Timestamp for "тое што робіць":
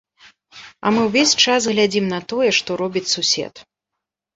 2.35-3.09